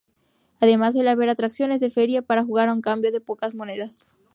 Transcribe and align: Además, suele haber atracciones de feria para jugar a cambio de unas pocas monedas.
Además, 0.59 0.93
suele 0.95 1.11
haber 1.11 1.29
atracciones 1.29 1.79
de 1.79 1.91
feria 1.91 2.23
para 2.23 2.43
jugar 2.43 2.69
a 2.69 2.81
cambio 2.81 3.11
de 3.11 3.17
unas 3.17 3.25
pocas 3.27 3.53
monedas. 3.53 4.03